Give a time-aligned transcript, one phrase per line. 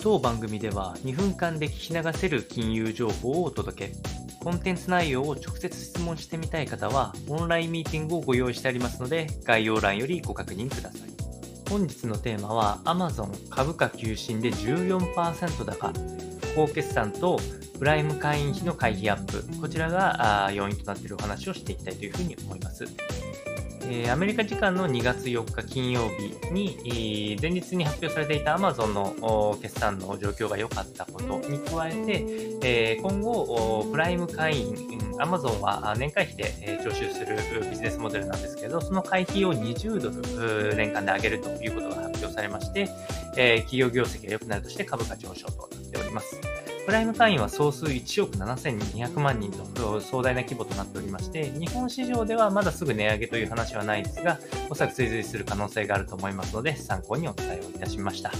[0.00, 3.94] 当番組では2分間で聞き流せる金融情報をお届け。
[4.40, 11.10] コンテンツ内容を直接質問してみたい方は、オンラインミーティングをご用意してありますので、概要欄よりご確認ください。
[11.68, 15.92] 本日のテーマは、Amazon 株価急進で14%高、
[16.54, 17.40] 高決算と
[17.78, 22.84] プライム会員費の会費アップ、こちらが要因となっているお話をしていきたいというふうに思います。
[23.90, 34.74] えアメリカ時間の2月4日金曜日に、前日に発表されていた Amazon の決算の状況が良かったことに加えて、え今後、プライム会員、
[35.18, 37.36] Amazon は年会費で徴収する
[37.70, 40.10] ビジネスモデルなんですけど、その会費を20ド
[40.70, 42.88] ル年間で上げるということが発表されまして、
[43.62, 46.67] 企業業績が良くなるとして株価上昇となっております。
[46.88, 54.38] プライム会員は総数1億7200万人と壮大な規模となっておりまして、日本市場ではまだすぐ値上げという話はないですが、
[54.70, 58.32] おそらく追随する可能性があると思いますので、参考にお伝えをいたしました。